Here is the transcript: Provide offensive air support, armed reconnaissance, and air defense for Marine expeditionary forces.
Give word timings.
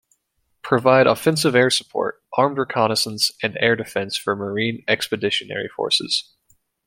Provide 0.63 1.05
offensive 1.05 1.53
air 1.53 1.69
support, 1.69 2.23
armed 2.35 2.57
reconnaissance, 2.57 3.29
and 3.43 3.55
air 3.59 3.75
defense 3.75 4.17
for 4.17 4.35
Marine 4.35 4.83
expeditionary 4.87 5.67
forces. 5.67 6.33